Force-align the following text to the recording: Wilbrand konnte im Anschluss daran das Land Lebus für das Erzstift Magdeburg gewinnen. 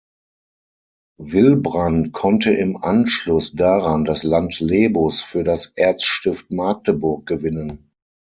Wilbrand 1.19 2.11
konnte 2.11 2.49
im 2.49 2.75
Anschluss 2.75 3.51
daran 3.53 4.03
das 4.03 4.23
Land 4.23 4.59
Lebus 4.59 5.21
für 5.21 5.43
das 5.43 5.67
Erzstift 5.75 6.49
Magdeburg 6.49 7.27
gewinnen. 7.27 7.91